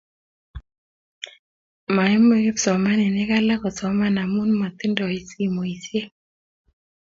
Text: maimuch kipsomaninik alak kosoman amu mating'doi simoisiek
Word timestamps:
maimuch 1.95 2.43
kipsomaninik 2.45 3.29
alak 3.37 3.59
kosoman 3.63 4.15
amu 4.23 4.41
mating'doi 4.61 5.19
simoisiek 5.29 6.07